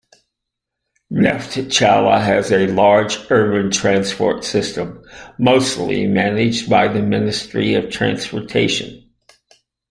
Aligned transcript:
Neftchala 1.13 2.25
has 2.25 2.51
a 2.51 2.65
large 2.65 3.19
urban 3.29 3.69
transport 3.69 4.43
system, 4.43 4.99
mostly 5.37 6.07
managed 6.07 6.67
by 6.67 6.87
the 6.87 7.03
Ministry 7.03 7.75
of 7.75 7.91
Transportation. 7.91 9.07